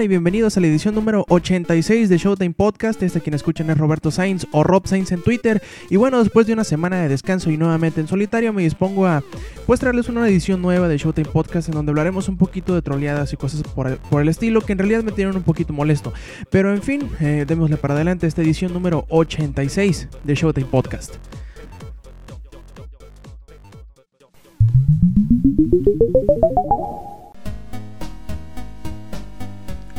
[0.00, 3.02] Y bienvenidos a la edición número 86 de Showtime Podcast.
[3.02, 5.60] Este quien escuchan es Roberto Sainz o Rob Sainz en Twitter.
[5.90, 9.24] Y bueno, después de una semana de descanso y nuevamente en solitario, me dispongo a
[9.66, 13.36] pues una edición nueva de Showtime Podcast en donde hablaremos un poquito de troleadas y
[13.36, 16.12] cosas por el, estilo que en realidad me tienen un poquito molesto.
[16.48, 21.16] Pero en fin, eh, démosle para adelante esta edición número 86 de Showtime Podcast.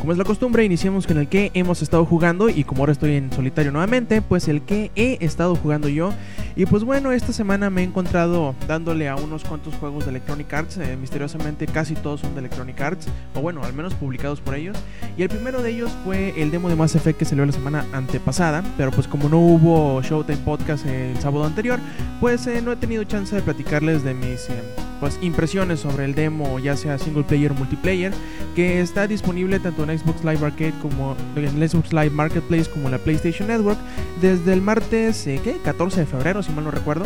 [0.10, 3.14] Como es la costumbre, iniciamos con el que hemos estado jugando y como ahora estoy
[3.14, 6.14] en solitario nuevamente, pues el que he estado jugando yo.
[6.56, 10.52] Y pues bueno, esta semana me he encontrado dándole a unos cuantos juegos de Electronic
[10.52, 14.56] Arts, eh, misteriosamente casi todos son de Electronic Arts, o bueno, al menos publicados por
[14.56, 14.76] ellos.
[15.16, 17.86] Y el primero de ellos fue el demo de Mass Effect que salió la semana
[17.94, 21.78] antepasada, pero pues como no hubo Showtime Podcast el sábado anterior,
[22.20, 24.50] pues eh, no he tenido chance de platicarles de mis...
[24.50, 28.12] Eh, pues impresiones sobre el demo, ya sea single player o multiplayer,
[28.56, 32.98] que está disponible tanto en Xbox Live Arcade como el Xbox Live Marketplace como la
[32.98, 33.78] PlayStation Network
[34.22, 35.58] desde el martes eh, ¿qué?
[35.64, 37.06] 14 de febrero, si mal no recuerdo.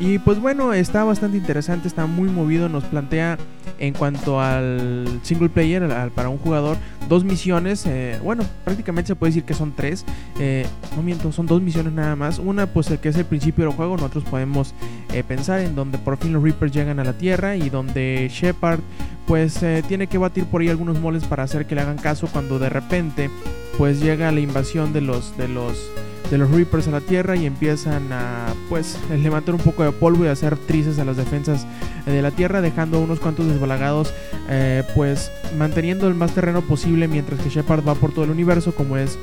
[0.00, 3.38] Y pues bueno, está bastante interesante, está muy movido, nos plantea
[3.78, 6.76] en cuanto al single player, al, para un jugador,
[7.08, 10.04] dos misiones, eh, bueno, prácticamente se puede decir que son tres,
[10.38, 13.64] eh, no miento, son dos misiones nada más, una pues el que es el principio
[13.64, 14.74] del juego, nosotros podemos
[15.12, 18.80] eh, pensar en donde por fin los Reapers llegan a la Tierra y donde Shepard
[19.26, 22.28] pues eh, tiene que batir por ahí algunos moles para hacer que le hagan caso
[22.30, 23.30] cuando de repente
[23.78, 25.90] pues llega la invasión de los de los
[26.30, 30.24] de los Reapers a la Tierra y empiezan a pues levantar un poco de polvo
[30.24, 31.66] y hacer trices a las defensas
[32.06, 34.12] de la Tierra dejando unos cuantos desbalagados
[34.48, 38.74] eh, pues manteniendo el más terreno posible mientras que Shepard va por todo el universo
[38.74, 39.18] como es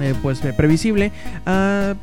[0.00, 1.12] eh, pues eh, previsible.
[1.46, 1.94] A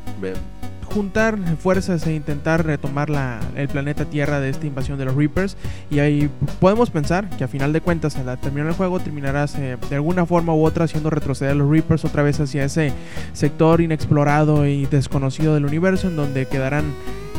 [0.92, 5.56] juntar fuerzas e intentar retomar la, el planeta Tierra de esta invasión de los Reapers.
[5.90, 6.30] Y ahí
[6.60, 10.26] podemos pensar que a final de cuentas, al terminar el juego, terminarás eh, de alguna
[10.26, 12.92] forma u otra haciendo retroceder a los Reapers otra vez hacia ese
[13.32, 16.84] sector inexplorado y desconocido del universo, en donde quedarán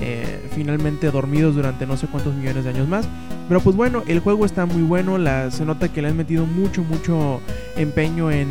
[0.01, 3.07] eh, finalmente dormidos durante no sé cuántos millones de años más.
[3.47, 6.45] Pero pues bueno, el juego está muy bueno, la, se nota que le han metido
[6.45, 7.41] mucho, mucho
[7.75, 8.47] empeño en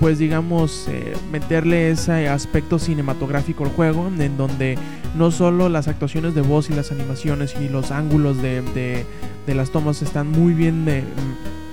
[0.00, 4.78] pues digamos eh, meterle ese aspecto cinematográfico al juego en donde
[5.16, 9.06] no solo las actuaciones de voz y las animaciones y los ángulos de, de,
[9.46, 11.02] de las tomas están muy bien de,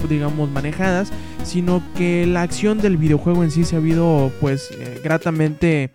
[0.09, 1.11] digamos manejadas
[1.43, 5.91] sino que la acción del videojuego en sí se ha habido pues eh, gratamente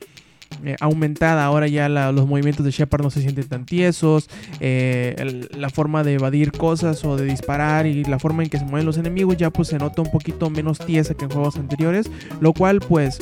[0.65, 1.45] eh, aumentada.
[1.45, 4.29] Ahora ya los movimientos de Shepard no se sienten tan tiesos.
[4.61, 8.65] Eh, la forma de evadir cosas o de disparar y la forma en que se
[8.65, 12.11] mueven los enemigos ya pues se nota un poquito menos tiesa que en juegos anteriores.
[12.41, 13.19] Lo cual pues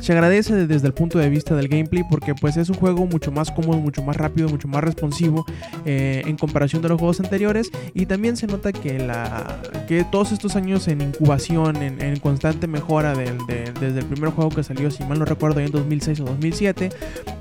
[0.00, 3.32] se agradece desde el punto de vista del gameplay porque pues es un juego mucho
[3.32, 5.44] más cómodo, mucho más rápido, mucho más responsivo
[5.84, 10.32] eh, en comparación de los juegos anteriores y también se nota que la que todos
[10.32, 13.32] estos años en incubación, en, en constante mejora de,
[13.80, 16.90] desde el primer juego que salió, si mal no recuerdo, en 2006 o 2007,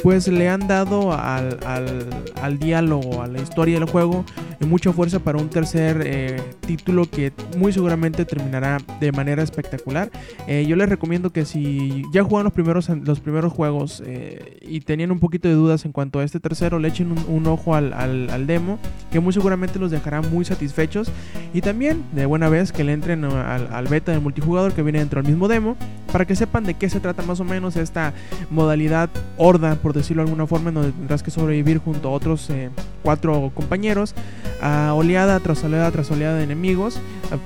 [0.02, 2.10] pues le han dado al, al,
[2.42, 4.26] al diálogo, a la historia del juego
[4.68, 10.12] mucha fuerza para un tercer eh, título que muy seguramente terminará de manera espectacular.
[10.48, 14.82] Eh, yo les recomiendo que si ya jugaron los primeros, los primeros juegos eh, y
[14.82, 17.76] tenían un poquito de dudas en cuanto a este tercero, le echen un, un ojo
[17.76, 18.80] al, al, al, demo,
[19.12, 21.12] que muy seguramente los dejará muy satisfechos.
[21.54, 25.00] Y también, de buena vez, que le entren al, al beta del multijugador que viene
[25.00, 25.76] dentro del mismo demo,
[26.12, 28.14] para que sepan de qué se trata más o menos esta
[28.50, 32.50] modalidad horda, por decirlo de alguna forma, en donde tendrás que sobrevivir junto a otros
[32.50, 32.70] eh,
[33.04, 34.16] cuatro compañeros,
[34.62, 37.00] a oleada tras oleada tras oleada de enemigos,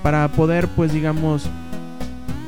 [0.03, 1.49] para poder, pues digamos,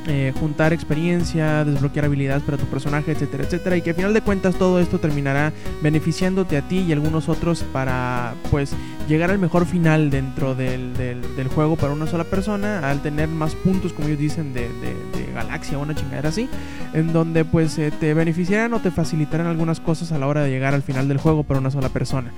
[0.07, 3.77] eh, juntar experiencia, desbloquear habilidades para tu personaje, etcétera, etcétera.
[3.77, 7.63] Y que al final de cuentas todo esto terminará beneficiándote a ti y algunos otros
[7.71, 8.73] para pues
[9.07, 13.55] llegar al mejor final dentro del, del, juego para una sola persona, al tener más
[13.55, 16.49] puntos, como ellos dicen, de, de, de galaxia o una chingadera así,
[16.93, 20.49] en donde pues eh, te beneficiarán o te facilitarán algunas cosas a la hora de
[20.49, 22.31] llegar al final del juego para una sola persona.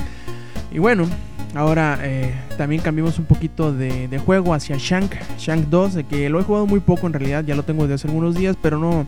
[0.72, 1.08] Y bueno,
[1.56, 6.42] Ahora eh, también cambiamos un poquito de, juego hacia Shank, Shank 2, de que lo
[6.42, 9.08] he jugado muy poco en realidad, ya lo tengo desde hace algunos días, pero no,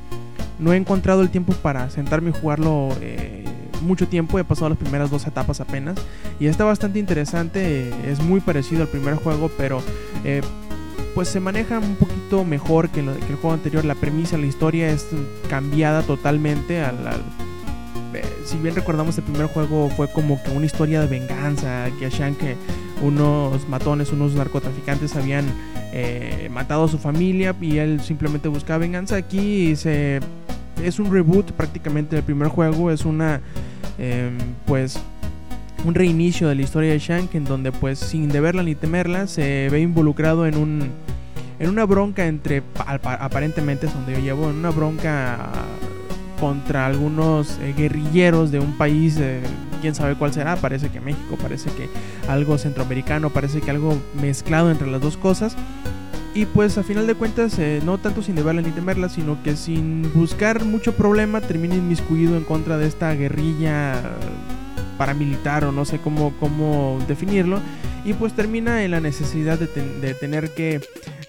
[0.58, 3.44] no he encontrado el tiempo para sentarme y jugarlo eh,
[3.82, 5.98] mucho tiempo, he pasado las primeras dos etapas apenas
[6.40, 9.82] y está bastante interesante, es muy parecido al primer juego, pero
[10.24, 10.42] eh,
[11.16, 15.06] pues se maneja un poquito mejor que, el juego anterior, la premisa, la historia es
[15.50, 17.22] cambiada totalmente al, al
[18.46, 22.36] si bien recordamos el primer juego fue como que una historia de venganza, que hacían
[22.36, 22.56] que
[23.02, 25.46] unos matones, unos narcotraficantes habían
[25.94, 29.16] eh, matado a su familia y él simplemente buscaba venganza.
[29.16, 30.20] Aquí se,
[30.84, 33.42] es un reboot prácticamente del primer juego, es una
[33.98, 35.00] em, pues
[35.86, 39.70] un reinicio de la historia de Shank en donde pues sin deberla ni temerla se
[39.70, 40.90] ve involucrado en un
[41.60, 45.50] en una bronca entre aparentemente es donde yo llevo en una bronca
[46.40, 49.42] contra algunos eh, guerrilleros de un país eh,
[49.82, 51.90] quién sabe cuál será parece que México parece que
[52.28, 55.56] algo centroamericano parece que algo mezclado entre las dos cosas
[56.38, 59.56] y pues a final de cuentas, eh, no tanto sin deberla ni temerla, sino que
[59.56, 64.00] sin buscar mucho problema, termina inmiscuido en contra de esta guerrilla
[65.00, 67.60] paramilitar o no sé cómo, cómo definirlo.
[68.06, 70.80] Y pues termina en la necesidad de, tener que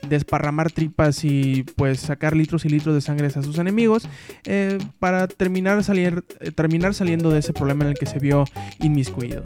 [0.09, 4.09] desparramar tripas y pues sacar litros y litros de sangre a sus enemigos
[4.45, 8.45] eh, para terminar, salir, eh, terminar saliendo de ese problema en el que se vio
[8.81, 9.43] inmiscuido.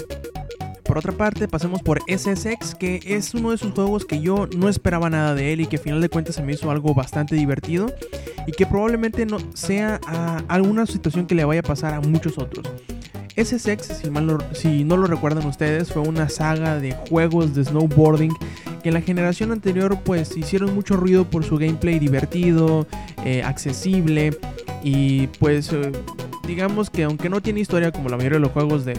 [0.85, 4.69] Por otra parte, pasemos por SSX, que es uno de esos juegos que yo no
[4.69, 7.35] esperaba nada de él y que al final de cuentas se me hizo algo bastante
[7.35, 7.93] divertido
[8.47, 10.01] y que probablemente no sea
[10.49, 12.67] alguna situación que le vaya a pasar a muchos otros.
[13.37, 14.11] SSX, si,
[14.53, 18.35] si no lo recuerdan ustedes, fue una saga de juegos de snowboarding
[18.83, 22.87] que en la generación anterior pues hicieron mucho ruido por su gameplay divertido,
[23.25, 24.37] eh, accesible
[24.83, 25.93] y pues eh,
[26.47, 28.95] digamos que aunque no tiene historia como la mayoría de los juegos de,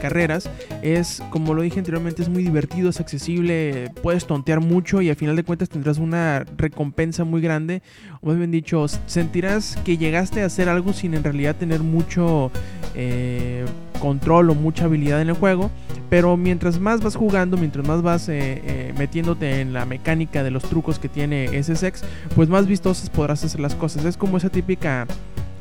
[0.00, 0.48] carreras,
[0.80, 5.16] es como lo dije anteriormente, es muy divertido, es accesible, puedes tontear mucho y al
[5.16, 7.82] final de cuentas tendrás una recompensa muy grande,
[8.22, 12.50] o más bien dicho, sentirás que llegaste a hacer algo sin en realidad tener mucho
[12.94, 13.64] eh,
[14.02, 15.70] control o mucha habilidad en el juego.
[16.10, 20.50] Pero mientras más vas jugando, mientras más vas eh, eh, metiéndote en la mecánica de
[20.50, 22.02] los trucos que tiene SSX,
[22.34, 24.04] pues más vistosas podrás hacer las cosas.
[24.04, 25.06] Es como esa típica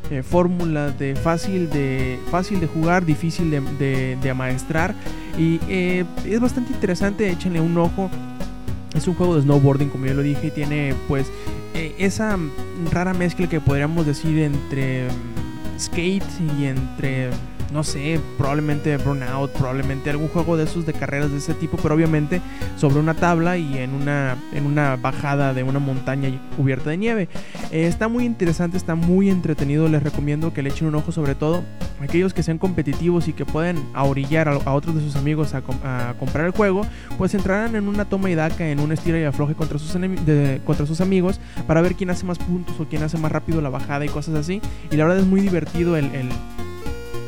[0.09, 4.93] eh, fórmula de fácil de fácil de jugar, difícil de, de, amaestrar.
[5.37, 5.59] Y
[6.25, 8.09] es bastante interesante, échenle un ojo.
[8.93, 11.27] Es un juego de snowboarding, como ya lo dije, y tiene pues
[11.97, 12.37] esa
[12.91, 15.07] rara mezcla que podríamos decir entre
[15.77, 16.23] skate
[16.59, 17.29] y entre
[17.71, 21.95] no sé, probablemente Burnout, probablemente algún juego de esos de carreras de ese tipo, pero
[21.95, 22.41] obviamente
[22.77, 27.29] sobre una tabla y en una, en una bajada de una montaña cubierta de nieve.
[27.71, 31.35] Eh, está muy interesante, está muy entretenido, les recomiendo que le echen un ojo sobre
[31.35, 31.63] todo
[32.01, 35.61] aquellos que sean competitivos y que pueden ahorillar a, otros de sus amigos a,
[36.19, 36.85] comprar el juego,
[37.17, 39.95] pues entrarán en una toma y daca, en un estira y afloje contra sus,
[40.65, 43.69] contra sus amigos para ver quién hace más puntos o quién hace más rápido la
[43.69, 44.61] bajada y cosas así.
[44.91, 46.09] Y la verdad es muy divertido el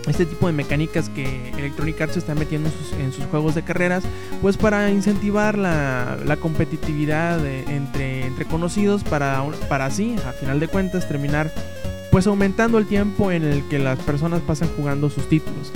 [0.07, 2.69] este tipo de mecánicas que Electronic Arts está metiendo
[3.00, 4.03] en sus, juegos de carreras,
[4.41, 11.07] pues para incentivar la, competitividad entre, entre conocidos, para, para así, a final de cuentas,
[11.07, 11.51] terminar
[12.11, 15.71] pues aumentando el tiempo en el que las personas pasan jugando sus títulos.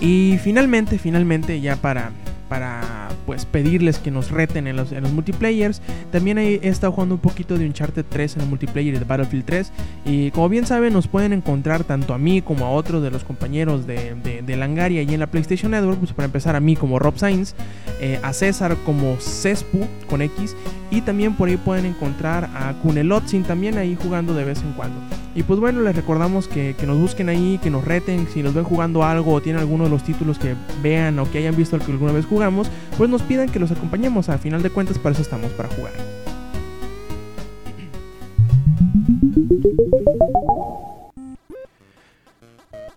[0.00, 2.10] Y finalmente, finalmente, ya para,
[2.48, 5.82] para pues pedirles que nos reten en los, en los multiplayers.
[6.12, 9.72] También he, estado jugando un poquito de Uncharted 3 en el multiplayer de Battlefield 3.
[10.04, 13.24] Y como bien saben, nos pueden encontrar tanto a mí como a otros de los
[13.24, 14.14] compañeros de,
[14.44, 15.98] de, Langaria y en la PlayStation Network.
[15.98, 17.54] Pues para empezar a mí como Rob Sainz,
[18.00, 20.56] eh, a César como Cespu con X.
[20.90, 24.98] Y también por ahí pueden encontrar a Kunelotzin también ahí jugando de vez en cuando.
[25.34, 28.64] Y pues bueno, les recordamos que, nos busquen ahí, que nos reten, si nos ven
[28.64, 31.92] jugando algo o tienen alguno de los títulos que vean o que hayan visto que
[31.92, 34.28] alguna vez jugamos, pues nos pidan que los acompañemos.
[34.28, 35.92] A final de cuentas, para eso estamos, para jugar.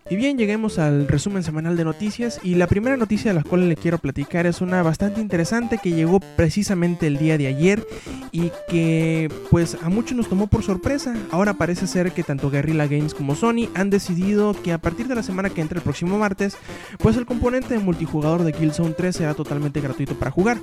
[0.10, 3.70] Y bien, lleguemos al resumen semanal de noticias y la primera noticia de la cual
[3.70, 7.86] le quiero platicar es una bastante interesante que llegó precisamente el día de ayer
[8.32, 11.16] y que pues a muchos nos tomó por sorpresa.
[11.30, 15.14] Ahora parece ser que tanto Guerrilla Games como Sony han decidido que a partir de
[15.14, 16.58] la semana que entra el próximo martes,
[16.98, 20.58] pues el componente multijugador de Killzone 3 será totalmente gratuito para jugar.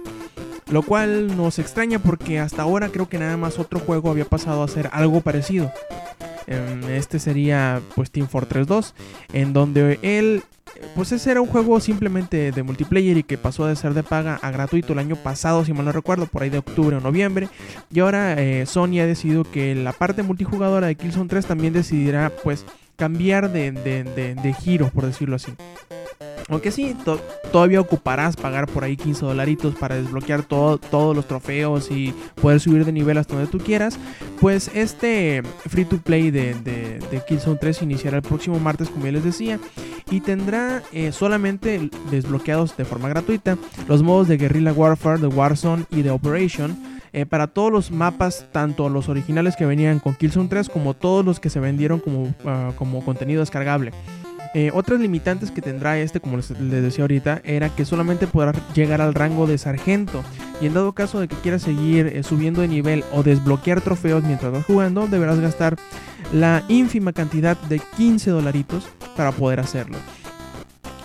[0.73, 4.65] Lo cual nos extraña porque hasta ahora creo que nada más otro juego había pasado
[4.65, 5.71] a ser algo parecido.
[6.47, 8.95] Em, este sería pues Team Fortress 2,
[9.33, 10.43] en donde él
[10.95, 14.38] pues ese era un juego simplemente de multiplayer y que pasó de ser de paga
[14.43, 17.49] a gratuito el año pasado, si mal no recuerdo, por ahí de octubre o noviembre.
[17.91, 22.31] Y ahora eh, Sony ha decidido que la parte multijugadora de Killzone 3 también decidirá
[22.43, 22.65] pues
[22.97, 25.53] cambiar de, de giro, por decirlo así.
[26.49, 26.97] Aunque sí,
[27.50, 32.85] todavía ocuparás pagar por ahí 15 dolaritos para desbloquear todos los trofeos y poder subir
[32.85, 33.99] de nivel hasta donde tú quieras.
[34.41, 39.12] Pues este free to play de, de, Killzone 3 iniciará el próximo martes, como ya
[39.12, 39.59] les decía.
[40.09, 45.85] Y tendrá eh, solamente desbloqueados de forma gratuita los modos de Guerrilla Warfare, de Warzone
[45.91, 46.96] y de Operation.
[47.17, 51.25] Eh, para todos los mapas, tanto los originales que venían con Killzone 3 como todos
[51.25, 53.93] los que se vendieron como, ah, como contenido descargable.
[54.53, 59.01] Eh, otras limitantes que tendrá este, como les, decía ahorita, era que solamente podrá llegar
[59.01, 60.23] al rango de sargento.
[60.61, 64.23] Y en dado caso de que quieras seguir eh, subiendo de nivel o desbloquear trofeos
[64.23, 65.77] mientras vas jugando, deberás gastar
[66.35, 69.97] la ínfima cantidad de 15 dolaritos para poder hacerlo.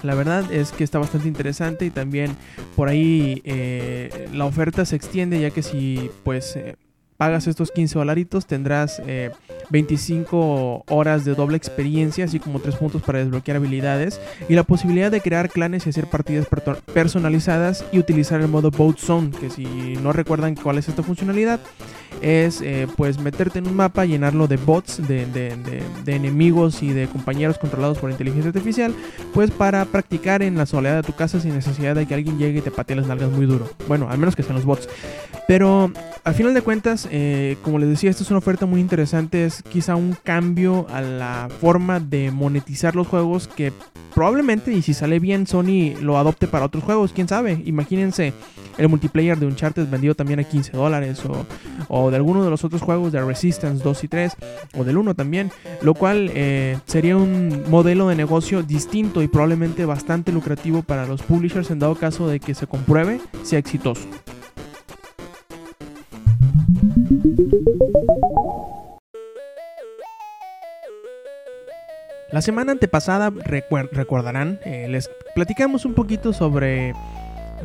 [0.03, 2.35] La verdad es que está bastante interesante y también
[2.75, 6.75] por ahí eh, la oferta se extiende ya que si pues eh,
[7.17, 9.29] pagas estos 15 dolaritos tendrás eh,
[9.71, 15.11] 25 horas de doble experiencia así como 3 puntos para desbloquear habilidades y la posibilidad
[15.11, 16.47] de crear clanes y hacer partidas
[16.93, 19.65] personalizadas y utilizar el modo Boat Zone que si
[20.01, 21.59] no recuerdan cuál es esta funcionalidad
[22.21, 25.55] es eh, pues meterte en un mapa, llenarlo de bots, de, de-
[26.05, 28.93] de- enemigos y de compañeros controlados por inteligencia artificial,
[29.33, 32.59] pues para practicar en la soledad de tu casa sin necesidad de que alguien llegue
[32.59, 33.69] y te patee las nalgas muy duro.
[33.87, 34.87] Bueno, al menos que sean los bots.
[35.47, 35.91] Pero
[36.23, 39.60] al final de cuentas, eh, como les decía, esta es una oferta muy interesante, es
[39.61, 43.73] quizá un cambio a la forma de monetizar los juegos que
[44.13, 47.61] probablemente, y si sale bien, Sony lo adopte para otros juegos, quién sabe.
[47.65, 48.33] Imagínense
[48.77, 51.45] el multiplayer de Uncharted vendido también a 15 dólares o,
[51.87, 54.35] o de alguno de los otros juegos de Resistance 2 y 3
[54.77, 55.51] o del 1 también,
[55.81, 61.21] lo cual eh, sería un modelo de negocio distinto y probablemente bastante lucrativo para los
[61.21, 64.07] publishers en dado caso de que se compruebe sea exitoso.
[72.31, 76.93] La semana antepasada, recordarán, eh, les platicamos un poquito sobre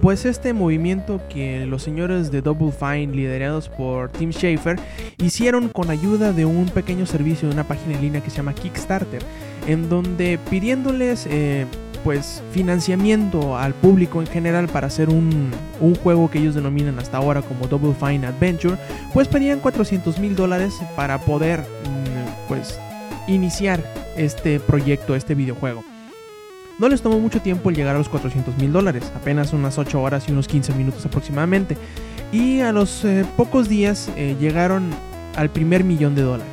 [0.03, 4.79] pues este movimiento que los señores de Double Fine, liderados por Tim Schafer,
[5.19, 8.55] hicieron con ayuda de un pequeño servicio de una página en línea que se llama
[8.55, 9.23] Kickstarter,
[9.69, 11.67] en donde pidiéndoles eh,
[12.03, 17.19] pues financiamiento al público en general para hacer un, un juego que ellos denominan hasta
[17.19, 18.77] ahora como Double Fine Adventure,
[19.15, 22.79] pues pedían 400 mil dólares para poder mm, pues
[23.27, 23.83] iniciar
[24.17, 25.85] este proyecto, este videojuego.
[26.79, 30.01] No les tomó mucho tiempo el llegar a los 400 mil dólares, apenas unas 8
[30.01, 31.77] horas y unos 15 minutos aproximadamente.
[32.33, 34.91] Y a los eh, pocos días eh, llegaron
[35.37, 36.53] al primer millón de dólares.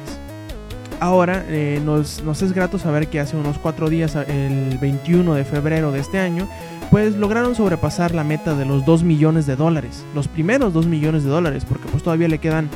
[1.01, 5.43] Ahora eh, nos, nos es grato saber que hace unos 4 días, el 21 de
[5.43, 6.47] febrero de este año,
[6.89, 10.05] pues lograron sobrepasar la meta de los 2 millones de dólares.
[10.15, 12.69] Los primeros 2 millones de dólares, porque pues todavía le quedan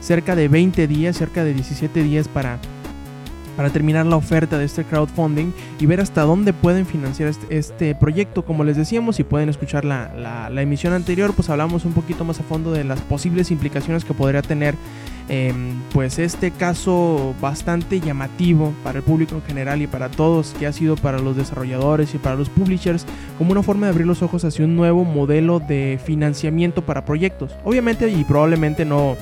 [0.00, 2.58] cerca de 20 días, cerca de 17 días para
[3.58, 5.50] para terminar la oferta de este crowdfunding
[5.80, 8.44] y ver hasta dónde pueden financiar este, este proyecto.
[8.44, 12.44] Como les decíamos, si pueden escuchar la, emisión anterior, pues hablamos un poquito más a
[12.44, 14.76] fondo de las posibles implicaciones que podría tener
[15.28, 15.52] eh,
[15.92, 20.72] pues este caso bastante llamativo para el público en general y para todos, que ha
[20.72, 23.06] sido para los desarrolladores y para los publishers,
[23.38, 27.56] como una forma de abrir los ojos hacia un nuevo modelo de financiamiento para proyectos.
[27.64, 29.16] Obviamente y probablemente no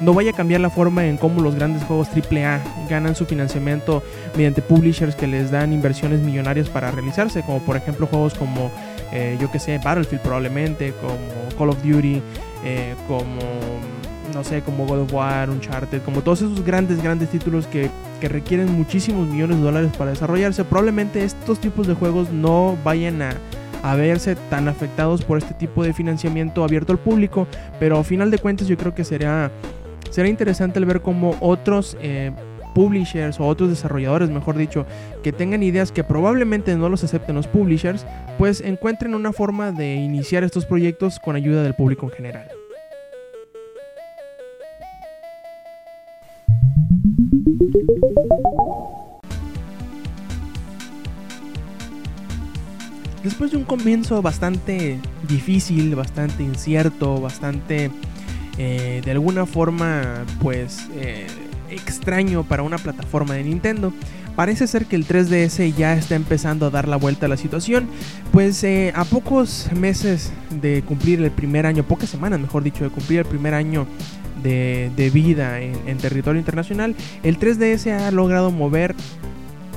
[0.00, 4.02] no vaya a cambiar la forma en cómo los grandes juegos AAA ganan su financiamiento
[4.36, 8.70] mediante publishers que les dan inversiones millonarias para realizarse, como por ejemplo juegos como,
[9.12, 12.22] eh, yo que sé, Battlefield probablemente, como Call of Duty,
[12.64, 13.40] eh, como,
[14.34, 17.90] no sé, como God of War, Uncharted, como todos esos grandes, grandes títulos que,
[18.20, 20.64] requieren muchísimos millones de dólares para desarrollarse.
[20.64, 23.30] Probablemente estos tipos de juegos no vayan a
[23.82, 27.46] a verse tan afectados por este tipo de financiamiento abierto al público,
[27.78, 29.52] pero a final de cuentas yo creo que será
[30.10, 32.32] será interesante el ver cómo otros eh,
[32.74, 34.86] publishers o otros desarrolladores, mejor dicho,
[35.22, 38.06] que tengan ideas que probablemente no los acepten los publishers,
[38.38, 42.48] pues encuentren una forma de iniciar estos proyectos con ayuda del público en general.
[53.24, 54.98] Después de un comienzo bastante
[55.28, 57.90] difícil, bastante incierto, bastante
[58.58, 61.26] eh, de alguna forma pues eh,
[61.70, 63.92] extraño para una plataforma de Nintendo.
[64.34, 67.88] Parece ser que el 3DS ya está empezando a dar la vuelta a la situación,
[68.32, 72.90] pues eh, a pocos meses de cumplir el primer año, pocas semanas mejor dicho, de
[72.90, 73.86] cumplir el primer año
[74.42, 78.94] de, de vida en, en territorio internacional, el 3DS ha logrado mover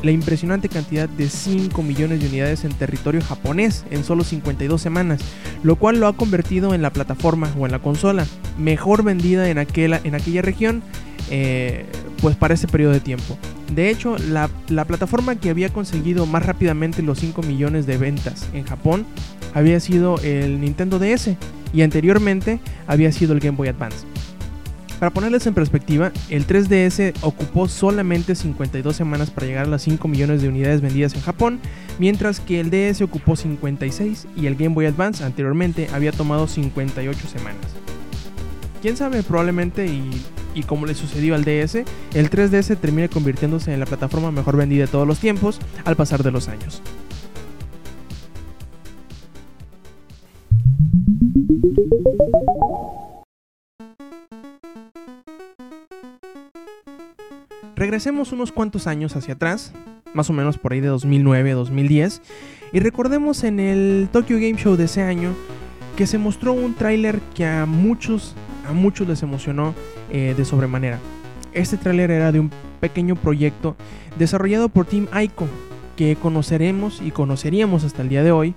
[0.03, 5.21] la impresionante cantidad de 5 millones de unidades en territorio japonés en solo 52 semanas,
[5.63, 8.25] lo cual lo ha convertido en la plataforma o en la consola
[8.57, 10.81] mejor vendida en, aquella, en aquella región
[11.29, 11.85] eh,
[12.21, 13.37] pues para ese periodo de tiempo.
[13.73, 18.49] De hecho, la, la, plataforma que había conseguido más rápidamente los 5 millones de ventas
[18.53, 19.05] en Japón
[19.53, 21.37] había sido el Nintendo DS
[21.73, 24.10] y anteriormente había sido el Game Boy Advance.
[25.01, 30.07] Para ponerles en perspectiva, el 3DS ocupó solamente 52 semanas para llegar a las 5
[30.07, 31.59] millones de unidades vendidas en Japón,
[31.97, 37.27] mientras que el DS ocupó 56 y el Game Boy Advance anteriormente había tomado 58
[37.27, 37.65] semanas.
[38.83, 40.07] Quién sabe, probablemente y
[40.53, 41.75] y como le sucedió al DS,
[42.13, 46.23] el 3DS termine convirtiéndose en la plataforma mejor vendida de todos los tiempos al pasar
[46.23, 46.81] de los años.
[57.75, 59.73] Regresemos unos cuantos años hacia atrás,
[60.13, 62.21] más o menos por ahí de 2009-2010,
[62.73, 65.31] y recordemos en el Tokyo Game Show de ese año
[65.95, 68.35] que se mostró un tráiler que a muchos,
[68.69, 69.73] a muchos les emocionó
[70.11, 70.99] eh, de sobremanera.
[71.53, 73.75] Este tráiler era de un pequeño proyecto
[74.17, 75.47] desarrollado por Team Ico,
[75.97, 78.53] que conoceremos y conoceríamos hasta el día de hoy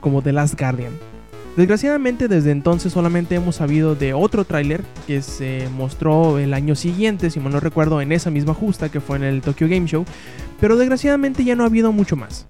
[0.00, 1.13] como The Last Guardian.
[1.56, 7.30] Desgraciadamente desde entonces solamente hemos sabido de otro tráiler que se mostró el año siguiente,
[7.30, 10.04] si mal no recuerdo, en esa misma justa que fue en el Tokyo Game Show,
[10.60, 12.46] pero desgraciadamente ya no ha habido mucho más.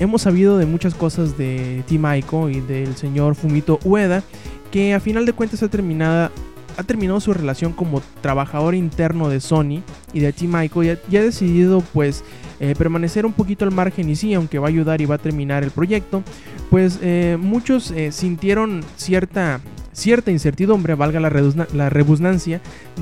[0.00, 4.24] Hemos sabido de muchas cosas de Team Aiko y del señor Fumito Ueda,
[4.72, 6.30] que a final de cuentas ha terminado,
[6.78, 9.82] ha terminado su relación como trabajador interno de Sony
[10.12, 12.24] y de Aiko y ha, decidido pues
[12.60, 15.18] eh, permanecer un poquito al margen y sí, aunque va a ayudar y va a
[15.18, 16.22] terminar el proyecto,
[16.70, 19.60] pues eh, muchos eh, sintieron cierta
[19.92, 21.90] cierta incertidumbre, valga la, la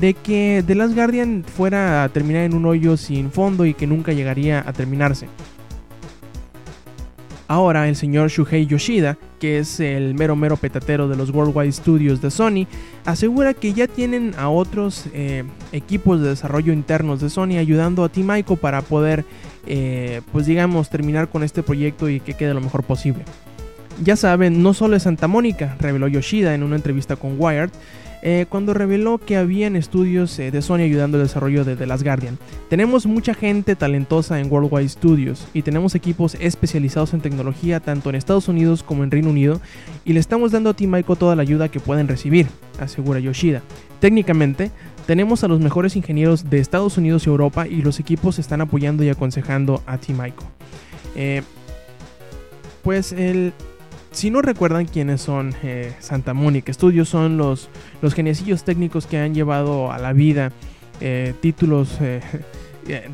[0.01, 3.85] de que The Last Guardian fuera a terminar en un hoyo sin fondo y que
[3.85, 5.27] nunca llegaría a terminarse.
[7.47, 12.21] Ahora el señor Shuhei Yoshida, que es el mero mero petatero de los Worldwide Studios
[12.21, 12.67] de Sony,
[13.05, 18.09] asegura que ya tienen a otros eh, equipos de desarrollo internos de Sony ayudando a
[18.09, 19.23] Team Ico para poder,
[19.65, 23.23] eh, pues digamos, terminar con este proyecto y que quede lo mejor posible.
[24.03, 27.69] Ya saben, no solo es Santa Mónica, reveló Yoshida en una entrevista con Wired,
[28.21, 32.03] eh, cuando reveló que habían estudios eh, de Sony ayudando al desarrollo de The Last
[32.03, 32.37] Guardian.
[32.69, 38.15] Tenemos mucha gente talentosa en Worldwide Studios y tenemos equipos especializados en tecnología tanto en
[38.15, 39.61] Estados Unidos como en Reino Unido
[40.03, 42.47] y le estamos dando a Team Ico toda la ayuda que pueden recibir,
[42.79, 43.61] asegura Yoshida.
[43.99, 44.71] Técnicamente,
[45.05, 49.03] tenemos a los mejores ingenieros de Estados Unidos y Europa y los equipos están apoyando
[49.03, 50.43] y aconsejando a Team Ico.
[51.15, 51.43] Eh,
[52.83, 53.53] pues el,
[54.17, 57.69] si no recuerdan quiénes son eh, Santa Mónica Studios, son los,
[58.01, 60.51] los geniecillos técnicos que han llevado a la vida
[61.01, 62.21] eh, títulos eh,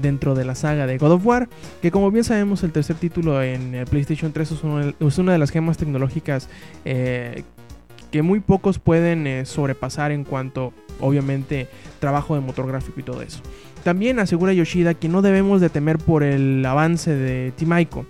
[0.01, 1.49] dentro de la saga de God of War,
[1.81, 4.53] que como bien sabemos el tercer título en PlayStation 3
[4.97, 6.47] es, una de las gemas tecnológicas
[6.85, 11.67] que muy pocos pueden sobrepasar en cuanto, obviamente,
[11.99, 13.41] trabajo de motor gráfico y todo eso.
[13.83, 18.05] También asegura Yoshida que no debemos de temer por el avance de Ico.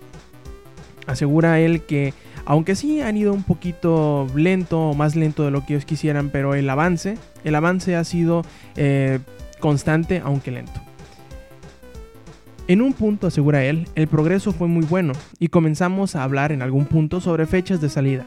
[1.08, 2.13] Asegura él que
[2.45, 6.29] aunque sí han ido un poquito lento o más lento de lo que ellos quisieran,
[6.29, 8.43] pero el avance, el avance ha sido
[8.75, 9.19] eh,
[9.60, 10.79] constante aunque lento.
[12.67, 16.62] En un punto, asegura él, el progreso fue muy bueno y comenzamos a hablar en
[16.62, 18.25] algún punto sobre fechas de salida.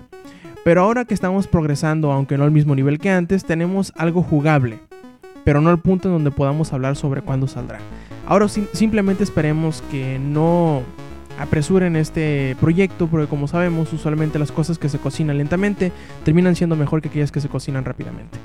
[0.63, 4.79] Pero ahora que estamos progresando, aunque no al mismo nivel que antes, tenemos algo jugable,
[5.45, 7.79] pero no al punto en donde podamos hablar sobre cuándo saldrá.
[8.27, 10.83] Ahora simplemente esperemos que no
[11.39, 15.93] apresuren este proyecto porque como sabemos usualmente las cosas que se cocinan lentamente
[16.25, 18.39] terminan siendo mejor que aquellas que se cocinan rápidamente.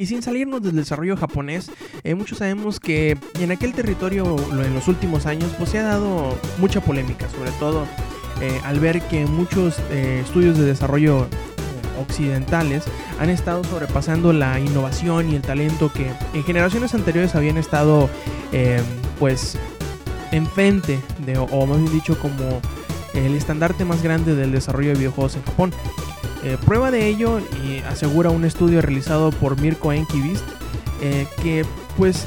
[0.00, 1.72] Y sin salirnos del desarrollo japonés,
[2.04, 6.38] eh, muchos sabemos que en aquel territorio en los últimos años pues se ha dado
[6.58, 7.84] mucha polémica, sobre todo
[8.40, 11.28] eh, al ver que muchos eh, estudios de desarrollo eh,
[12.00, 12.84] occidentales
[13.18, 18.08] han estado sobrepasando la innovación y el talento que en generaciones anteriores habían estado
[19.18, 19.58] pues
[20.30, 22.62] enfrente de, o más bien dicho como
[23.12, 25.72] el estandarte más grande del desarrollo de videojuegos en Japón.
[26.64, 30.44] prueba de ello y asegura un estudio realizado por Mirko Enkivist
[31.42, 32.26] que pues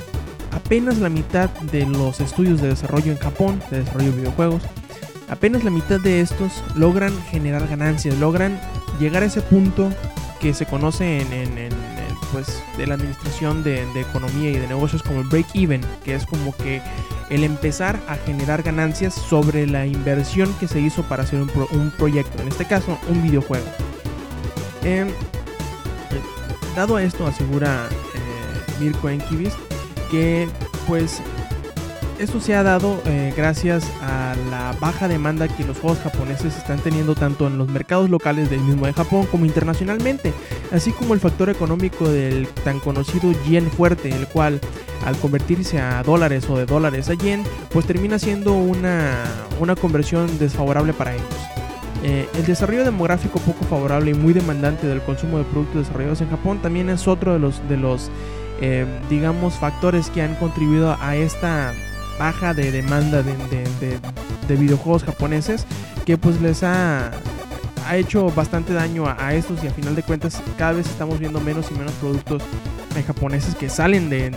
[0.51, 4.61] apenas la mitad de los estudios de desarrollo en Japón, de desarrollo de videojuegos,
[5.31, 8.59] apenas la mitad de estos logran generar ganancias, logran
[8.99, 9.91] llegar a ese punto
[10.39, 11.69] que se conoce en,
[12.31, 16.55] pues, de la administración de, economía y de negocios como el break-even, que es como
[16.57, 16.81] que
[17.29, 22.41] el empezar a generar ganancias sobre la inversión que se hizo para hacer un, proyecto,
[22.41, 23.65] en este caso un videojuego.
[24.83, 25.07] Em,
[26.75, 29.57] dado esto, asegura eh, Mirko Enkivist
[30.09, 30.49] que
[30.87, 31.21] pues
[32.21, 36.79] esto se ha dado eh, gracias a la baja demanda que los juegos japoneses están
[36.79, 40.31] teniendo tanto en los mercados locales del mismo de Japón como internacionalmente,
[40.71, 44.59] así como el factor económico del tan conocido yen fuerte, el cual
[45.03, 49.23] al convertirse a dólares o de dólares a yen, pues termina siendo una,
[49.59, 51.25] una conversión desfavorable para ellos.
[52.03, 56.29] Eh, el desarrollo demográfico poco favorable y muy demandante del consumo de productos desarrollados en
[56.29, 58.11] Japón también es otro de los, de los
[58.59, 61.73] eh, digamos, factores que han contribuido a esta
[62.19, 63.99] baja de demanda de, de- de-
[64.47, 65.65] de videojuegos japoneses
[66.05, 67.11] que pues les ha,
[67.87, 71.19] ha hecho bastante daño a, a estos y a final de cuentas cada vez estamos
[71.19, 72.41] viendo menos y menos productos
[72.97, 74.31] eh, japoneses que salen de,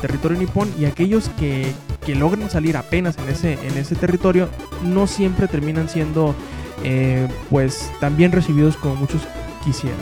[0.00, 1.72] territorio nipón y aquellos que,
[2.06, 4.48] que logran salir apenas en ese, en ese territorio
[4.82, 6.34] no siempre terminan siendo
[6.82, 9.20] eh, pues tan bien recibidos como muchos
[9.64, 9.98] quisieran.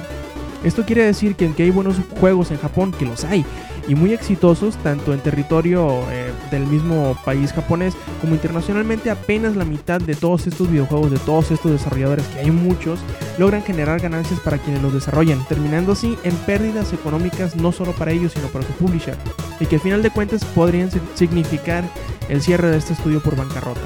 [0.65, 3.45] Esto quiere decir que aunque hay buenos juegos en Japón, que los hay,
[3.91, 9.65] y muy exitosos, tanto en territorio eh, del mismo país japonés como internacionalmente, apenas la
[9.65, 13.01] mitad de todos estos videojuegos, de todos estos desarrolladores, que hay muchos,
[13.37, 18.13] logran generar ganancias para quienes los desarrollan, terminando así en pérdidas económicas no solo para
[18.13, 19.17] ellos, sino para su publisher,
[19.59, 21.83] y que al final de cuentas podrían si- significar
[22.29, 23.81] el cierre de este estudio por bancarrota.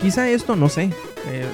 [0.00, 0.90] Quizá esto, no sé,
[1.26, 1.44] eh,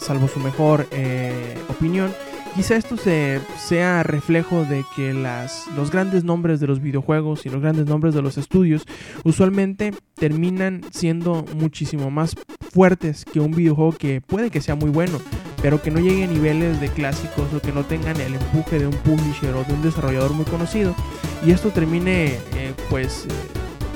[0.00, 2.14] salvo su mejor eh, opinión,
[2.54, 7.50] quizá esto se- sea reflejo de que las, los grandes nombres de los videojuegos y
[7.50, 8.84] los grandes nombres de los estudios
[9.24, 12.36] usualmente terminan siendo muchísimo más
[12.72, 15.18] fuertes que un videojuego que puede que sea muy bueno,
[15.62, 18.86] pero que no llegue a niveles de clásicos o que no tengan el empuje de
[18.86, 20.94] un publisher o de un desarrollador muy conocido.
[21.44, 23.26] Y esto termine eh, pues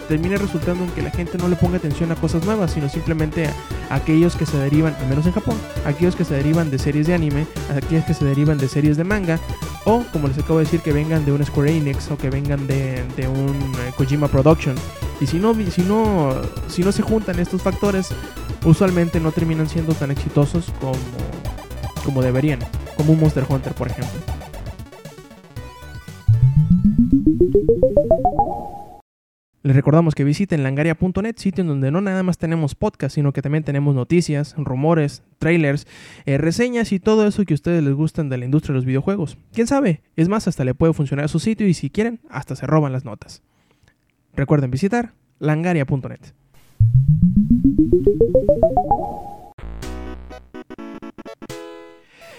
[0.09, 3.47] termine resultando en que la gente no le ponga atención a cosas nuevas, sino simplemente
[3.91, 7.07] a aquellos que se derivan, al menos en Japón, aquellos que se derivan de series
[7.07, 9.39] de anime, aquellos que se derivan de series de manga,
[9.85, 12.67] o como les acabo de decir, que vengan de un Square Enix o que vengan
[12.67, 14.75] de, de un eh, Kojima Production.
[15.21, 16.35] Y si no, si, no,
[16.69, 18.09] si no se juntan estos factores,
[18.65, 20.95] usualmente no terminan siendo tan exitosos como,
[22.05, 22.61] como deberían,
[22.97, 24.44] como un Monster Hunter, por ejemplo.
[29.65, 33.41] Les recordamos que visiten langaria.net, sitio en donde no nada más tenemos podcast, sino que
[33.41, 35.87] también tenemos noticias, rumores, trailers,
[36.27, 38.85] eh, reseñas y todo eso que a ustedes les gustan de la industria de los
[38.85, 39.39] videojuegos.
[39.55, 40.03] ¿Quién sabe?
[40.17, 42.93] Es más, hasta le puede funcionar a su sitio y si quieren, hasta se roban
[42.93, 43.43] las notas.
[44.35, 46.21] Recuerden visitar langaria.net.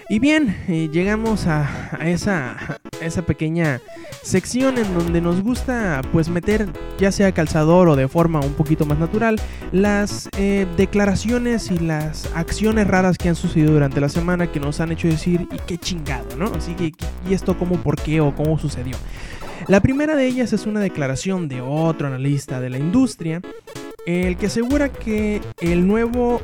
[0.08, 3.82] Y bien, eh, llegamos a, esa, esa pequeña
[4.24, 8.86] sección en donde nos gusta pues meter ya sea calzador o de forma un poquito
[8.86, 9.40] más natural
[9.72, 14.80] las eh, declaraciones y las acciones raras que han sucedido durante la semana que nos
[14.80, 16.46] han hecho decir y qué chingado, ¿no?
[16.48, 16.94] Así que
[17.30, 18.96] y esto cómo, por qué o cómo sucedió.
[19.68, 23.42] La primera de ellas es una declaración de otro analista de la industria,
[24.06, 26.42] el que asegura que el nuevo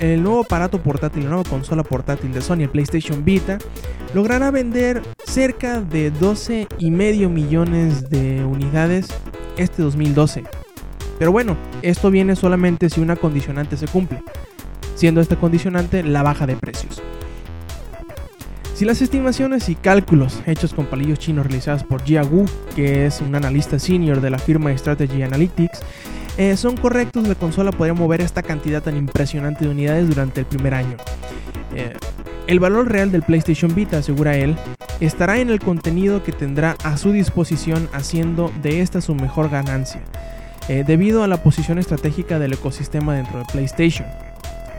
[0.00, 3.58] el nuevo aparato portátil, la nueva consola portátil de Sony, el PlayStation Vita,
[4.14, 9.08] logrará vender cerca de 12 y medio millones de unidades
[9.56, 10.44] este 2012.
[11.18, 14.22] Pero bueno, esto viene solamente si una condicionante se cumple,
[14.94, 17.02] siendo esta condicionante la baja de precios.
[18.74, 23.20] Si las estimaciones y cálculos hechos con palillos chinos realizados por Jia Wu, que es
[23.20, 25.80] un analista senior de la firma Strategy Analytics,
[26.38, 30.46] eh, son correctos, la consola podría mover esta cantidad tan impresionante de unidades durante el
[30.46, 30.96] primer año.
[31.74, 31.94] Eh,
[32.46, 34.56] el valor real del PlayStation Vita, asegura él,
[35.00, 40.00] estará en el contenido que tendrá a su disposición haciendo de esta su mejor ganancia,
[40.68, 44.06] eh, debido a la posición estratégica del ecosistema dentro de PlayStation.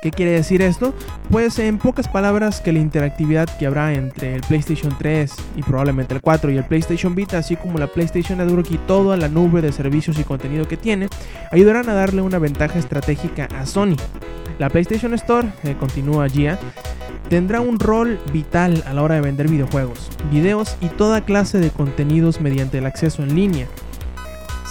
[0.03, 0.93] ¿Qué quiere decir esto?
[1.31, 6.13] Pues en pocas palabras que la interactividad que habrá entre el PlayStation 3 y probablemente
[6.13, 9.61] el 4 y el PlayStation Vita, así como la PlayStation Network y toda la nube
[9.61, 11.07] de servicios y contenido que tiene,
[11.53, 13.95] ayudarán a darle una ventaja estratégica a Sony.
[14.59, 16.59] La PlayStation Store, eh, continúa Gia,
[17.29, 21.69] tendrá un rol vital a la hora de vender videojuegos, videos y toda clase de
[21.69, 23.67] contenidos mediante el acceso en línea.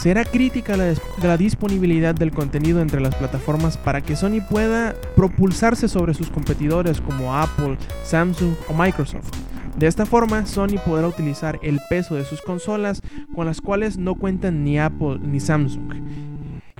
[0.02, 5.86] Será crítica la, la, disponibilidad del contenido entre las plataformas para que Sony pueda propulsarse
[5.86, 9.30] sobre sus competidores como Apple, Samsung o Microsoft.
[9.78, 13.00] De esta forma, Sony podrá utilizar el peso de sus consolas
[13.32, 15.94] con las cuales no cuentan ni Apple ni Samsung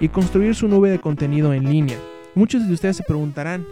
[0.00, 1.98] y construir su nube de contenido en línea.
[2.35, 3.64] Muchos de ustedes se preguntarán,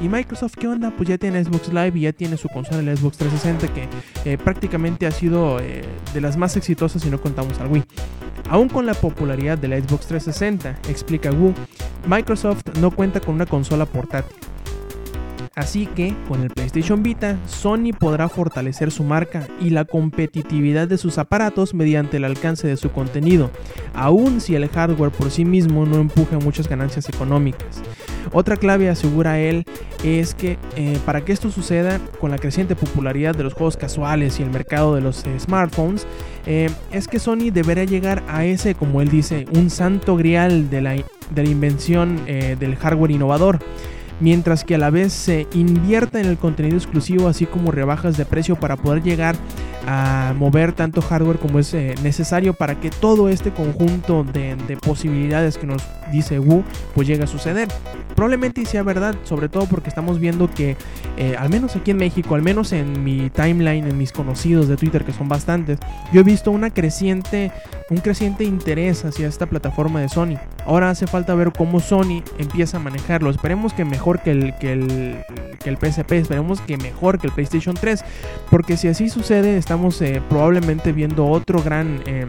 [0.00, 0.90] ¿y Microsoft qué onda?
[0.90, 3.88] Pues ya tiene Xbox Live y ya tiene su consola, el Xbox 360, que
[4.30, 7.84] eh, prácticamente ha sido eh, de las más exitosas si no contamos al Wii.
[8.48, 11.54] Aún con la popularidad de la Xbox 360, explica Wu,
[12.06, 14.36] Microsoft no cuenta con una consola portátil.
[15.56, 20.98] Así que, con el PlayStation Vita, Sony podrá fortalecer su marca y la competitividad de
[20.98, 23.50] sus aparatos mediante el alcance de su contenido,
[23.94, 27.82] aun si el hardware por sí mismo no empuje muchas ganancias económicas.
[28.32, 29.64] Otra clave, asegura él,
[30.02, 34.40] es que eh, para que esto suceda, con la creciente popularidad de los juegos casuales
[34.40, 36.06] y el mercado de los eh, smartphones,
[36.46, 40.80] eh, es que Sony deberá llegar a ese, como él dice, un santo grial de
[40.80, 43.60] la, de la invención del hardware innovador
[44.20, 48.24] mientras que a la vez se invierta en el contenido exclusivo así como rebajas de
[48.24, 49.36] precio para poder llegar
[49.86, 54.76] a mover tanto hardware como es eh, necesario para que todo este conjunto de, de,
[54.76, 57.68] posibilidades que nos dice Wu pues llegue a suceder.
[58.14, 60.76] Probablemente sea verdad, sobre todo porque estamos viendo que
[61.16, 64.76] eh, al menos aquí en México, al menos en mi timeline, en mis conocidos de
[64.76, 65.78] Twitter que son bastantes,
[66.12, 67.52] yo he visto una creciente,
[67.90, 70.38] un creciente interés hacia esta plataforma de Sony.
[70.66, 73.30] Ahora hace falta ver cómo Sony empieza a manejarlo.
[73.30, 75.24] Esperemos que mejor que el, que el,
[75.62, 78.04] que el PSP, esperemos que mejor que el PlayStation 3,
[78.50, 82.00] porque si así sucede estamos eh, probablemente viendo otro gran...
[82.06, 82.28] Eh,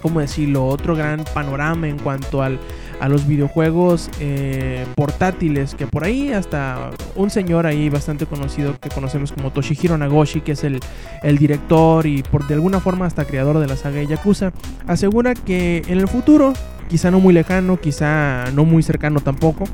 [0.00, 0.66] ¿cómo decirlo?
[0.66, 2.58] Otro gran panorama en cuanto al,
[2.98, 8.88] a los videojuegos eh, portátiles, que por ahí hasta un señor ahí bastante conocido que
[8.88, 10.80] conocemos como Toshihiro Nagoshi, que es el,
[11.22, 14.52] el director y por de alguna forma hasta creador de la saga de Yakuza,
[14.86, 16.54] asegura que en el futuro
[16.88, 19.64] quizá no muy lejano, quizá no muy cercano tampoco,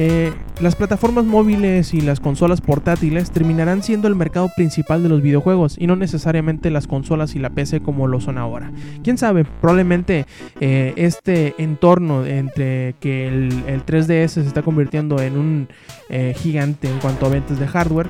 [0.00, 5.22] eh, las plataformas móviles y las consolas portátiles terminarán siendo el mercado principal de los
[5.22, 8.70] videojuegos y no necesariamente las consolas y la PC como lo son ahora.
[9.02, 10.26] Quién sabe, probablemente
[10.60, 15.68] eh, este entorno entre que el, el, 3DS se está convirtiendo en un
[16.10, 18.06] eh, gigante en cuanto a ventas de hardware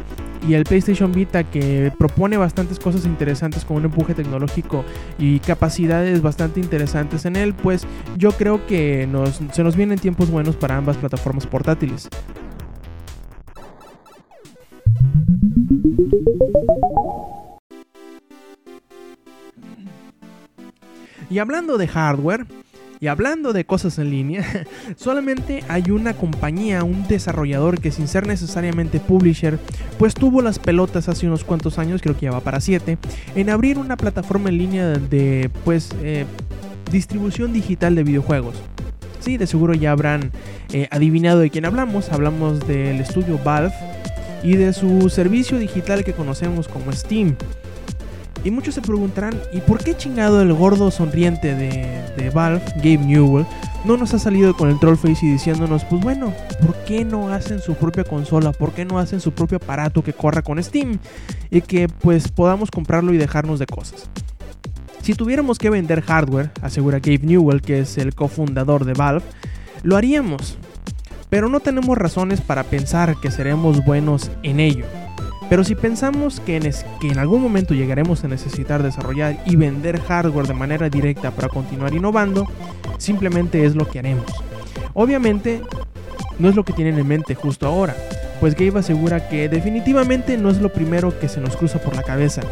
[0.47, 4.85] y el PlayStation Vita que propone bastantes cosas interesantes con un empuje tecnológico
[5.19, 10.31] y capacidades bastante interesantes en él, pues yo creo que nos, se nos vienen tiempos
[10.31, 12.09] buenos para ambas plataformas portátiles.
[21.31, 22.47] Y hablando de hardware,
[23.01, 24.45] y hablando de cosas en línea,
[24.97, 29.59] solamente hay una compañía, un desarrollador que sin ser necesariamente publisher,
[29.99, 32.99] pues tuvo las pelotas hace unos cuantos años, creo que ya va para 7,
[33.35, 36.25] en abrir una plataforma en línea de pues eh,
[36.91, 38.57] distribución digital de videojuegos.
[39.21, 40.31] Sí, de seguro ya habrán
[40.73, 42.11] eh, adivinado de quién hablamos.
[42.11, 43.75] Hablamos del estudio Valve
[44.43, 47.37] y de su servicio digital que conocemos como Steam.
[48.45, 53.47] Y muchos se preguntarán, ¿y por qué chingado el gordo sonriente de, Valve, Gabe Newell,
[53.85, 57.61] no nos ha salido con el trollface y diciéndonos, pues bueno, ¿por qué no hacen
[57.61, 58.53] su propia consola?
[58.53, 60.99] ¿Por qué no hacen su propio aparato que corra con Steam?
[61.51, 64.09] Y que pues podamos comprarlo y dejarnos de cosas.
[65.03, 69.25] Si tuviéramos que vender hardware, asegura Gabe Newell, que es el cofundador de Valve,
[69.83, 70.59] lo haríamos.
[71.31, 74.85] Pero no tenemos razones para pensar que seremos buenos en ello.
[75.49, 80.55] Pero si pensamos que en, algún momento llegaremos a necesitar desarrollar y vender hardware de
[80.55, 82.47] manera directa para continuar innovando,
[82.99, 84.27] simplemente es lo que haremos.
[84.93, 85.63] Obviamente,
[86.39, 87.97] no es lo que tienen en mente justo ahora,
[88.41, 92.03] pues Gabe asegura que definitivamente no es lo primero que se nos cruza por la
[92.03, 92.43] cabeza.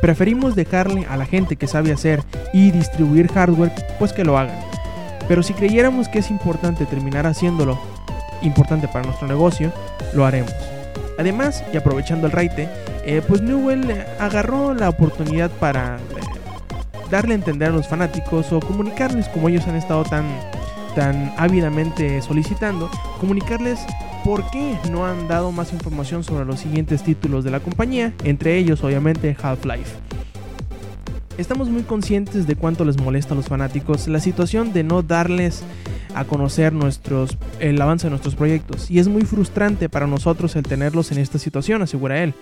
[0.00, 4.58] Preferimos dejarle a la gente que sabe hacer y distribuir hardware, pues que lo hagan.
[5.26, 7.80] Pero si creyéramos que es importante terminar haciéndolo,
[8.42, 9.72] importante para nuestro negocio,
[10.14, 10.52] lo haremos.
[11.18, 12.68] Además, y aprovechando el raite,
[13.04, 16.00] eh, pues Newell agarró la oportunidad para eh,
[17.10, 20.24] darle a entender a los fanáticos o comunicarles como ellos han estado tan,
[20.94, 23.80] tan ávidamente solicitando, comunicarles
[24.24, 28.56] por qué no han dado más información sobre los siguientes títulos de la compañía, entre
[28.56, 29.96] ellos obviamente Half-Life.
[31.38, 35.62] Estamos muy conscientes de cuánto les molesta a los fanáticos la situación de no darles
[36.14, 36.74] a conocer
[37.58, 41.38] el avance de nuestros proyectos y es muy frustrante para nosotros el tenerlos en esta
[41.38, 42.34] situación, asegura él.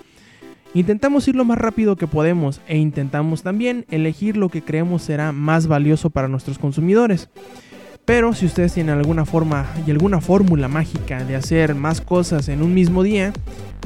[0.75, 5.31] Intentamos ir lo más rápido que podemos e intentamos también elegir lo que creemos será
[5.31, 7.29] más valioso para nuestros consumidores.
[8.11, 12.61] Pero si ustedes tienen alguna forma y alguna fórmula mágica de hacer más cosas en
[12.61, 13.33] un mismo día,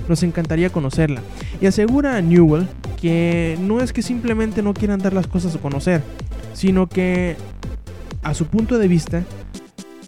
[0.09, 1.21] nos encantaría conocerla.
[1.61, 2.67] Y asegura a Newell
[2.99, 6.03] que no es que simplemente no quieran dar las cosas a conocer,
[6.55, 7.37] sino que
[8.23, 9.25] a su punto de vista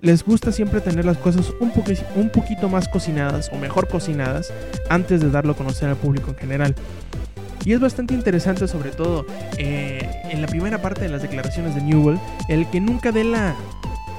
[0.01, 1.71] les gusta siempre tener las cosas un,
[2.15, 4.51] un poquito más cocinadas o mejor cocinadas
[4.89, 6.75] antes de darlo a conocer al público en general.
[7.67, 9.27] Y es bastante interesante sobre todo
[9.59, 12.17] eh, en la primera parte de las declaraciones de Newell,
[12.49, 13.57] el que nunca dé la,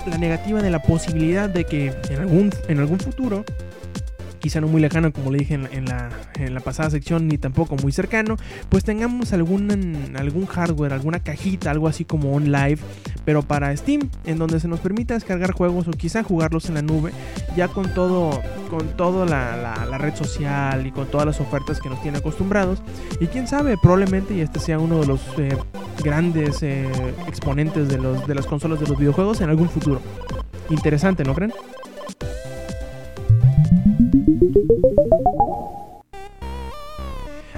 [0.07, 3.43] la negativa de la posibilidad de que en algún, en algún futuro
[4.37, 7.75] quizá no muy lejano como le dije en, la, en, la, pasada sección, ni tampoco
[7.75, 8.37] muy cercano,
[8.69, 12.79] pues tengamos algún, algún hardware, alguna cajita, algo así como un live,
[13.25, 16.81] pero para Steam, en donde se nos permita descargar juegos o quizá jugarlos en la
[16.81, 17.11] nube,
[17.55, 21.89] ya con todo, con toda la, la, red social y con todas las ofertas que
[21.89, 22.81] nos tiene acostumbrados.
[23.19, 25.57] Y quién sabe, probablemente este sea uno de los eh,
[26.03, 26.87] grandes eh,
[27.27, 30.01] exponentes de, los, de las consolas de los videojuegos en algún futuro.
[30.69, 31.53] Interesante, ¿no creen?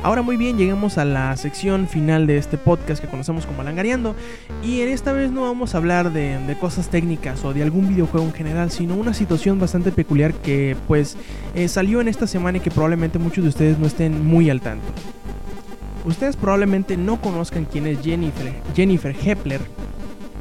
[0.01, 4.15] Ahora muy bien, llegamos a la sección final de este podcast que conocemos como Langareando.
[4.63, 8.25] Y en esta vez no vamos a hablar de, cosas técnicas o de algún videojuego
[8.25, 11.17] en general, sino una situación bastante peculiar que pues
[11.53, 14.61] eh, salió en esta semana y que probablemente muchos de ustedes no estén muy al
[14.61, 14.87] tanto.
[16.05, 19.59] ustedes probablemente no conozcan quién es Jennifer, Jennifer Hepler.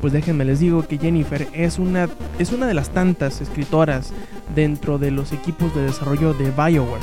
[0.00, 2.08] Pues déjenme les digo que Jennifer es una,
[2.38, 4.12] es una de las tantas escritoras
[4.54, 7.02] dentro de los equipos de desarrollo de BioWare.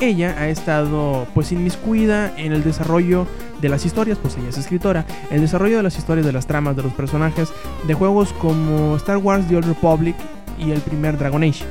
[0.00, 3.26] Ella ha estado pues inmiscuida en el desarrollo
[3.60, 6.74] de las historias, pues ella es escritora, el desarrollo de las historias, de las tramas,
[6.76, 7.50] de los personajes,
[7.86, 10.16] de juegos como Star Wars The Old Republic
[10.58, 11.64] y el primer Dragon Age.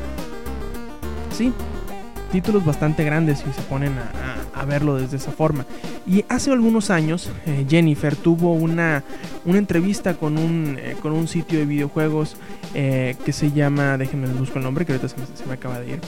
[1.36, 1.52] Sí,
[2.32, 5.66] títulos bastante grandes si se ponen a, verlo desde esa forma.
[6.08, 9.04] Y hace algunos años eh, Jennifer tuvo una,
[9.46, 12.38] una entrevista con un, eh, con un sitio de videojuegos
[12.74, 15.80] eh, que se llama, déjenme busco el nombre que ahorita se me, se me acaba
[15.80, 16.02] de ir.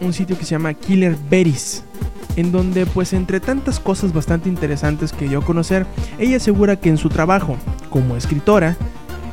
[0.00, 1.84] un sitio que se llama Killer Berries
[2.36, 5.86] en donde pues entre tantas cosas bastante interesantes que dio a conocer,
[6.20, 7.56] ella asegura que en su trabajo
[7.90, 8.76] como escritora,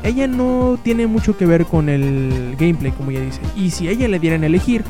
[0.04, 3.42] ella no tiene mucho que ver con el gameplay, como ella dice.
[3.56, 4.84] Y si a ella le dieran a elegir,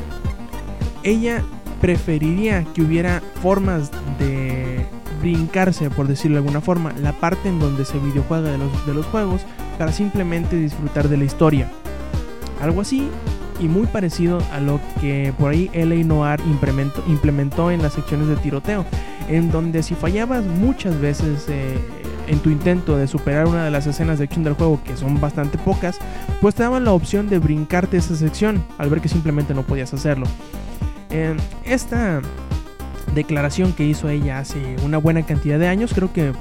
[1.06, 1.42] ella
[1.80, 4.84] preferiría que hubiera formas de
[5.20, 9.42] brincarse, por decirlo de alguna forma, la parte en donde se videojuega de los, juegos
[9.78, 11.70] para simplemente disfrutar de la historia.
[12.60, 13.08] Algo así
[13.60, 18.26] y muy parecido a lo que por ahí LA Noir implementó, implementó en las secciones
[18.26, 18.84] de tiroteo,
[19.28, 21.78] en donde si fallabas muchas veces eh,
[22.26, 25.20] en tu intento de superar una de las escenas de acción del juego, que son
[25.20, 25.98] bastante pocas,
[26.40, 29.94] pues te daban la opción de brincarte esa sección al ver que simplemente no podías
[29.94, 30.26] hacerlo.
[31.64, 32.20] Esta
[33.14, 36.32] declaración que hizo ella hace una buena cantidad de años, creo que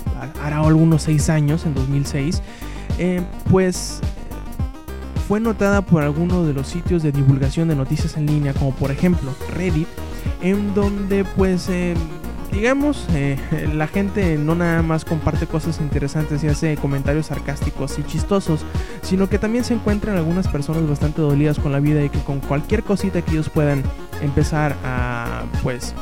[0.41, 2.41] hará algunos 6 años, en 2006,
[2.97, 4.01] eh, pues
[5.27, 8.91] fue notada por algunos de los sitios de divulgación de noticias en línea, como por
[8.91, 9.87] ejemplo Reddit,
[10.41, 11.95] en donde pues eh,
[12.51, 13.37] digamos eh,
[13.73, 18.65] la gente no nada más comparte cosas interesantes y hace comentarios sarcásticos y chistosos,
[19.01, 22.39] sino que también se encuentran algunas personas bastante dolidas con la vida y que con
[22.39, 23.83] cualquier cosita que ellos puedan
[24.21, 25.93] empezar a pues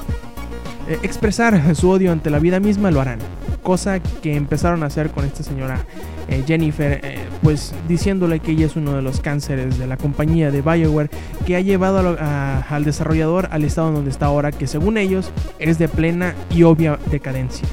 [0.89, 3.19] eh, expresar su odio ante la vida misma lo harán.
[3.61, 5.85] Cosa que empezaron a hacer con esta señora
[6.27, 10.51] eh, Jennifer, eh, pues diciéndole que ella es uno de los cánceres de la compañía
[10.51, 11.09] de Bioware
[11.45, 15.87] que ha llevado al desarrollador al estado donde está ahora, que según ellos es de
[15.87, 17.67] plena y obvia decadencia.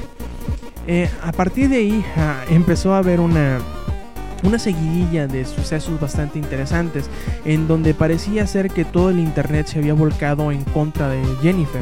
[1.23, 3.59] a partir de ahí ah, empezó a haber una
[4.43, 7.09] una seguidilla de sucesos bastante interesantes
[7.45, 11.81] en donde parecía ser que todo el internet se había volcado en contra de Jennifer.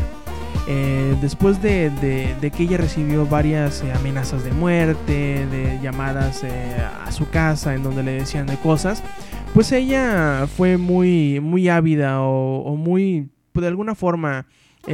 [0.67, 1.91] Eh, después de,
[2.39, 7.81] que ella recibió varias eh, amenazas de muerte, de llamadas eh, a su casa en
[7.81, 9.01] donde le decían de cosas,
[9.53, 14.45] pues ella fue muy, muy ávida o, muy, de alguna forma,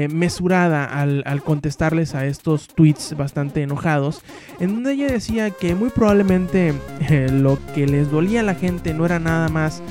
[0.09, 4.21] mesurada al, al, contestarles a estos tweets bastante enojados,
[4.59, 6.73] en donde ella decía que muy probablemente
[7.31, 9.81] lo que les dolía a la gente no era nada más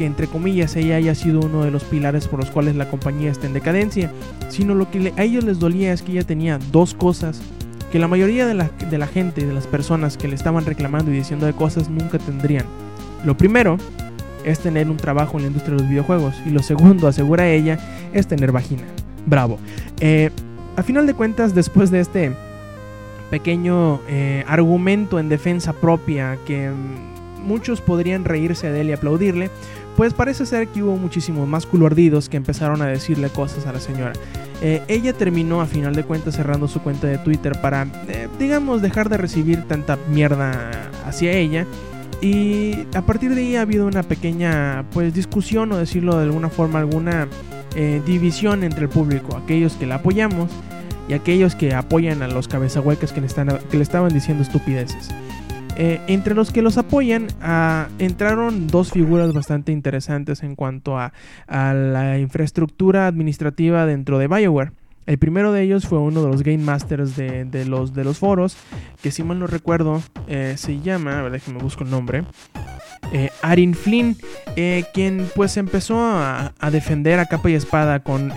[0.00, 3.30] que entre comillas ella haya sido uno de los pilares por los cuales la compañía
[3.30, 4.10] está en decadencia,
[4.48, 7.42] sino lo que a ellos les dolía es que ella tenía dos cosas
[7.92, 11.10] que la mayoría de la, de la gente, de las personas que le estaban reclamando
[11.10, 12.64] y diciendo de cosas nunca tendrían.
[13.26, 13.76] Lo primero
[14.44, 17.78] es tener un trabajo en la industria de los videojuegos y lo segundo, asegura ella,
[18.12, 18.84] es tener vagina.
[19.26, 19.58] Bravo.
[20.00, 20.30] Eh,
[20.76, 22.32] a final de cuentas, después de este
[23.30, 26.70] pequeño eh, argumento en defensa propia que
[27.44, 29.50] muchos podrían reírse de él y aplaudirle,
[29.96, 33.80] pues parece ser que hubo muchísimos más culo que empezaron a decirle cosas a la
[33.80, 34.12] señora.
[34.62, 37.86] Eh, ella terminó a final de cuentas cerrando su cuenta de Twitter para,
[38.38, 41.66] digamos, dejar de recibir tanta mierda hacia ella.
[42.20, 46.50] Y a partir de ahí ha habido una pequeña, pues, discusión o decirlo de alguna
[46.50, 47.28] forma, alguna
[47.74, 50.50] eh, división entre el público, aquellos que la apoyamos
[51.08, 55.10] y aquellos que apoyan a los cabezahuecas que le, están, que le estaban diciendo estupideces.
[55.76, 61.12] Eh, entre los que los apoyan ah, entraron dos figuras bastante interesantes en cuanto a,
[61.48, 64.72] la infraestructura administrativa dentro de Bioware.
[65.06, 68.56] El primero de ellos fue uno de los Game Masters de, los, de los foros,
[69.02, 72.24] que si mal no recuerdo eh, se llama, a ver, déjenme busco el nombre,
[73.12, 74.16] eh, Arin Flynn,
[74.54, 78.32] eh, quien pues empezó a, defender a capa y espada con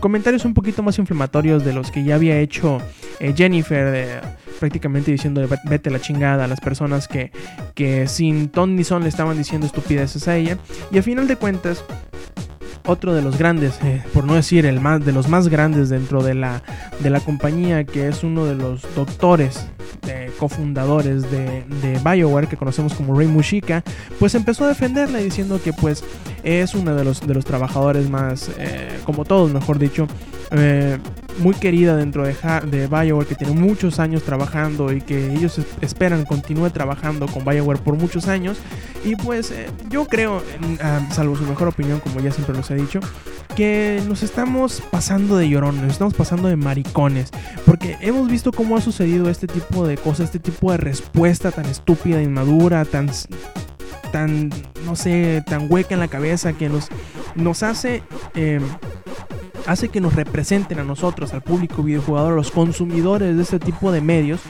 [0.00, 2.78] comentarios un poquito más inflamatorios de los que ya había hecho
[3.36, 4.22] Jennifer,
[4.60, 7.32] prácticamente diciendo vete la chingada a las personas que,
[7.74, 10.58] que sin ton ni son le estaban diciendo estupideces a ella.
[10.90, 11.84] Y a final de cuentas,
[12.86, 13.78] otro de los grandes,
[14.12, 16.62] por no decir el más de los más grandes dentro de la,
[17.00, 19.66] de la compañía, que es uno de los doctores
[20.34, 23.82] cofundadores de, de, BioWare, que conocemos como Rey Mushika,
[24.18, 26.04] pues empezó a defenderla diciendo que pues
[26.42, 30.06] es uno de los, de los trabajadores más, eh, como todos mejor dicho,
[30.50, 30.98] eh,
[31.38, 32.34] muy querida dentro de,
[32.70, 37.80] de BioWare, que tiene muchos años trabajando y que ellos esperan continúe trabajando con BioWare
[37.80, 38.58] por muchos años.
[39.04, 40.42] Y pues eh, yo creo,
[40.82, 43.00] ah, salvo su mejor opinión, como ya siempre los he dicho,
[43.54, 47.30] que nos estamos pasando de llorones, nos estamos pasando de maricones,
[47.66, 51.66] porque hemos visto cómo ha sucedido este tipo de cosas, este tipo de respuesta tan
[51.66, 53.10] estúpida, inmadura, tan
[54.14, 54.50] tan,
[54.86, 56.86] no sé, tan hueca en la cabeza que nos,
[57.34, 58.04] nos hace,
[58.36, 58.60] eh,
[59.66, 63.90] hace que nos representen a nosotros, al público videojugador, a los consumidores de este tipo
[63.90, 64.40] de medios,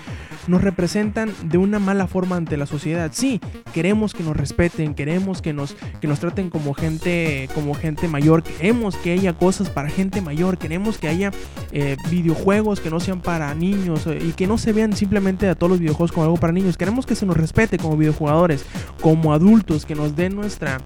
[0.47, 3.11] nos representan de una mala forma ante la sociedad.
[3.13, 3.41] Sí,
[3.73, 8.43] queremos que nos respeten, queremos que nos, que nos traten como gente, como gente mayor,
[8.43, 11.33] queremos que haya cosas para gente mayor, queremos que haya
[11.73, 15.55] eh, videojuegos que no sean para niños eh, y que no se vean simplemente a
[15.55, 16.77] todos los videojuegos como algo para niños.
[16.77, 18.65] Queremos que se nos respete como videojugadores,
[19.01, 20.79] como adultos, que nos den nuestra,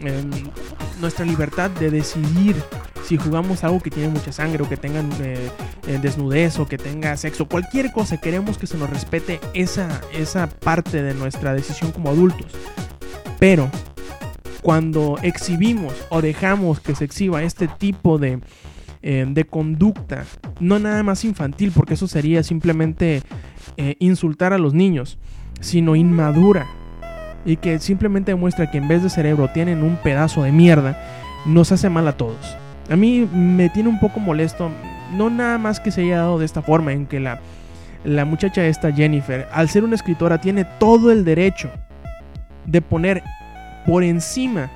[0.00, 0.30] em,
[1.00, 2.56] nuestra libertad de decidir
[3.04, 5.50] si jugamos algo que tiene mucha sangre o que tenga eh,
[5.86, 10.48] eh, desnudez o que tenga sexo, cualquier cosa, queremos que se nos respete esa, esa
[10.48, 12.52] parte de nuestra decisión como adultos.
[13.38, 13.70] Pero
[14.62, 18.40] cuando exhibimos o dejamos que se exhiba este tipo de,
[19.02, 20.24] eh, de conducta,
[20.58, 23.22] no nada más infantil, porque eso sería simplemente
[23.98, 25.18] insultar a los niños,
[25.60, 26.68] sino inmadura,
[27.44, 30.96] y que simplemente demuestra que en vez de cerebro tienen un pedazo de mierda,
[31.44, 32.56] nos hace mal a todos.
[32.90, 34.70] A mí me tiene un poco molesto,
[35.12, 37.40] no nada más que se haya dado de esta forma, en que la,
[38.04, 41.70] la muchacha esta, Jennifer, al ser una escritora, tiene todo el derecho
[42.66, 43.22] de poner
[43.86, 44.70] por encima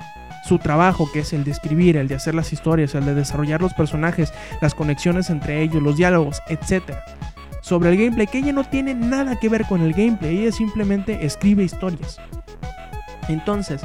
[0.45, 3.61] su trabajo, que es el de escribir, el de hacer las historias, el de desarrollar
[3.61, 6.83] los personajes, las conexiones entre ellos, los diálogos, etc.
[7.61, 11.25] Sobre el gameplay, que ella no tiene nada que ver con el gameplay, ella simplemente
[11.25, 12.19] escribe historias.
[13.27, 13.81] Entonces,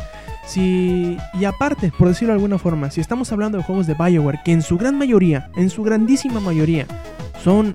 [0.47, 4.40] si, y aparte, por decirlo de alguna forma, si estamos hablando de juegos de Bioware,
[4.45, 6.86] que en su gran mayoría, en su grandísima mayoría,
[7.42, 7.74] son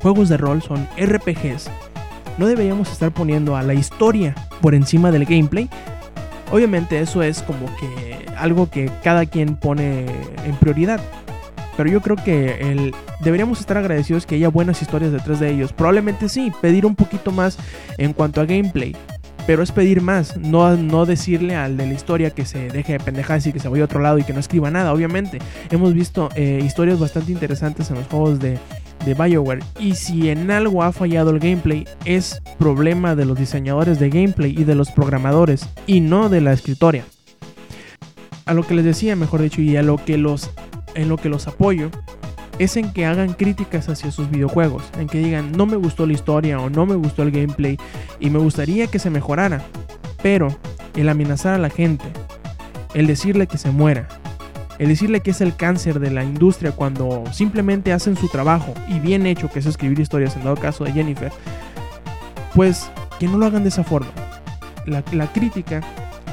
[0.00, 1.70] juegos de rol, son RPGs,
[2.38, 5.68] no deberíamos estar poniendo a la historia por encima del gameplay.
[6.52, 10.06] Obviamente eso es como que algo que cada quien pone
[10.44, 11.00] en prioridad.
[11.76, 15.72] Pero yo creo que el, deberíamos estar agradecidos que haya buenas historias detrás de ellos.
[15.72, 17.58] Probablemente sí, pedir un poquito más
[17.98, 18.96] en cuanto a gameplay
[19.50, 23.00] pero es pedir más, no, no decirle al de la historia que se deje de
[23.00, 24.92] pendejas y que se vaya a otro lado y que no escriba nada.
[24.92, 25.40] Obviamente,
[25.72, 28.60] hemos visto eh, historias bastante interesantes en los juegos de,
[29.04, 29.64] de BioWare.
[29.80, 34.54] Y si en algo ha fallado el gameplay, es problema de los diseñadores de gameplay
[34.56, 37.04] y de los programadores, y no de la escritoria.
[38.46, 40.52] A lo que les decía, mejor dicho, y a lo que los,
[40.94, 41.90] en lo que los apoyo,
[42.60, 46.12] es en que hagan críticas hacia sus videojuegos, en que digan no me gustó la
[46.12, 47.78] historia o no me gustó el gameplay
[48.20, 49.62] y me gustaría que se mejorara.
[50.22, 50.54] Pero
[50.94, 52.04] el amenazar a la gente,
[52.92, 54.08] el decirle que se muera,
[54.78, 59.00] el decirle que es el cáncer de la industria cuando simplemente hacen su trabajo y
[59.00, 61.32] bien hecho, que es escribir historias en dado caso de Jennifer,
[62.54, 64.10] pues que no lo hagan de esa forma.
[64.84, 65.02] La,
[65.32, 65.80] crítica,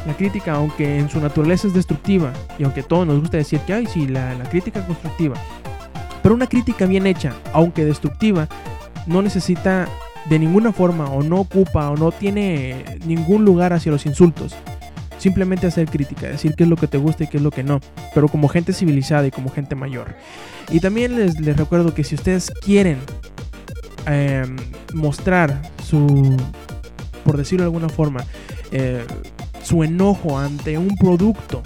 [0.06, 3.74] la crítica, aunque en su naturaleza es destructiva, y aunque todos nos gusta decir que,
[3.74, 5.36] ay, sí, la, la crítica constructiva,
[6.22, 8.48] pero una crítica bien hecha, aunque destructiva,
[9.06, 9.88] no necesita
[10.30, 14.56] de ninguna forma o no ocupa o no tiene ningún lugar hacia los insultos.
[15.18, 17.64] Simplemente hacer crítica, decir qué es lo que te gusta y qué es lo que
[17.64, 17.80] no,
[18.14, 20.16] pero como gente civilizada y como gente mayor.
[20.70, 23.00] Y también les, recuerdo que si ustedes quieren
[24.06, 24.58] em,
[24.94, 26.38] mostrar su,
[27.24, 28.24] por decirlo de alguna forma,
[28.72, 29.06] eh,
[29.64, 31.64] su enojo ante un producto,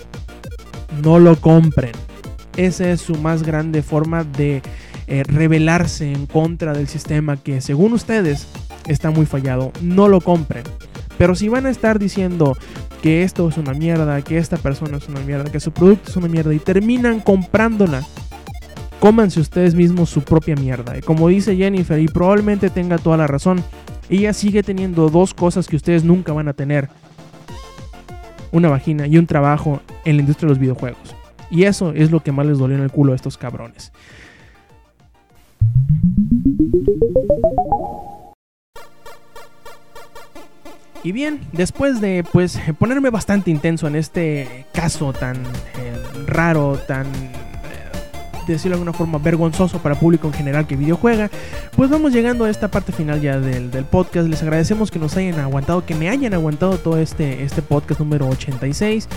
[1.04, 1.92] no lo compren
[2.58, 4.62] esa es su más grande forma de
[5.08, 8.48] eh, rebelarse en contra del sistema que según ustedes
[8.88, 9.72] está muy fallado.
[9.82, 10.64] No lo compren.
[11.18, 12.58] Pero si van a estar diciendo
[13.02, 16.18] que esto es una mierda, que esta persona es una mierda, que su producto es
[16.18, 18.04] una mierda y terminan comprándola,
[19.00, 20.98] cómanse ustedes mismos su propia mierda.
[20.98, 23.64] Y como dice Jennifer, y probablemente tenga toda la razón,
[24.10, 26.90] ella sigue teniendo dos cosas que ustedes nunca van a tener.
[28.52, 31.21] Una vagina y un trabajo en la industria de los videojuegos.
[31.52, 33.92] Y eso es lo que más les dolió en el culo a estos cabrones.
[41.04, 45.98] Y bien, después de pues ponerme bastante intenso en este caso tan eh,
[46.28, 47.08] raro, tan
[48.48, 51.30] decirlo de alguna forma, vergonzoso para el público en general que videojuega,
[51.76, 54.28] pues vamos llegando a esta parte final ya del, del, podcast.
[54.28, 58.28] Les agradecemos que nos hayan aguantado, que me hayan aguantado todo este, este podcast número
[58.28, 59.08] 86.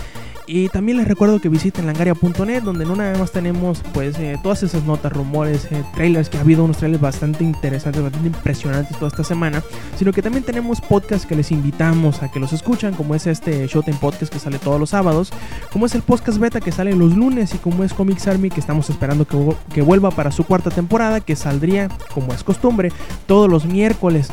[0.47, 4.61] Y también les recuerdo que visiten langaria.net, donde no nada más tenemos pues eh, todas
[4.61, 9.07] esas notas, rumores, eh, trailers, que ha habido unos trailers bastante interesantes, bastante impresionantes toda
[9.07, 9.63] esta semana,
[9.97, 13.65] sino que también tenemos podcasts que les invitamos a que los escuchan, como es este
[13.65, 15.31] Showtime Podcast que sale todos los sábados,
[15.71, 18.59] como es el podcast beta que sale los lunes y como es Comics Army que
[18.59, 19.37] estamos esperando que,
[19.73, 22.91] que vuelva para su cuarta temporada, que saldría, como es costumbre,
[23.25, 24.29] todos los miércoles.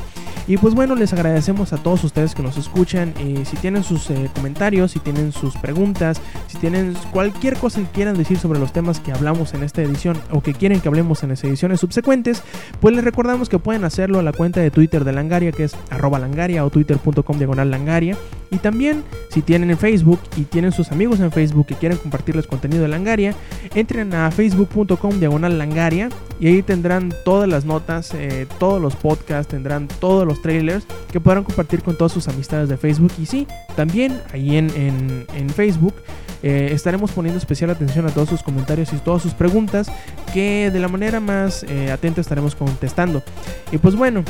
[0.48, 3.14] Y pues bueno, les agradecemos a todos ustedes que nos escuchan.
[3.20, 6.01] Y si tienen sus eh, comentarios, si tienen sus preguntas,
[6.46, 10.18] si tienen cualquier cosa que quieran decir sobre los temas que hablamos en esta edición
[10.30, 12.42] o que quieren que hablemos en las ediciones subsecuentes,
[12.80, 15.76] pues les recordamos que pueden hacerlo a la cuenta de Twitter de Langaria, que es
[15.90, 18.16] arroba langaria o twitter.com diagonal langaria.
[18.50, 22.46] Y también, si tienen en Facebook y tienen sus amigos en Facebook que quieren compartirles
[22.46, 23.34] contenido de Langaria,
[23.74, 29.50] entren a facebook.com diagonal langaria y ahí tendrán todas las notas, eh, todos los podcasts,
[29.50, 33.12] tendrán todos los trailers que podrán compartir con todas sus amistades de Facebook.
[33.18, 35.48] Y sí, también ahí en, en,
[36.42, 39.90] Eh, estaremos poniendo especial atención a todos sus comentarios y todas sus preguntas
[40.32, 43.22] que de la manera más eh, atenta estaremos contestando.
[43.70, 44.24] Y pues bueno,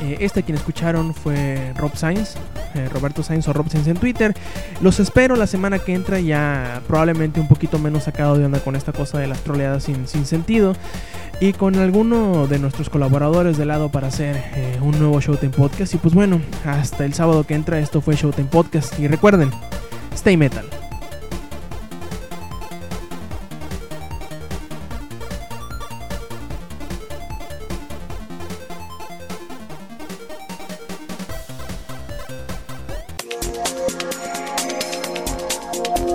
[0.00, 2.34] eh, este quien escucharon fue Rob Sainz,
[2.74, 4.34] eh, Roberto Sainz o Rob Sainz en Twitter.
[4.80, 8.74] Los espero la semana que entra ya probablemente un poquito menos sacado de onda con
[8.74, 10.74] esta cosa de las troleadas sin, sin sentido.
[11.40, 14.40] Y con alguno de nuestros colaboradores de lado para hacer
[14.80, 15.92] un nuevo Showtime Podcast.
[15.92, 18.96] Y pues bueno, hasta el sábado que entra esto fue Showtime Podcast.
[19.00, 19.50] Y recuerden,
[20.14, 20.68] stay metal.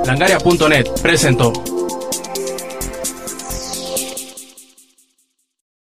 [0.06, 1.52] Langaria.net presentó.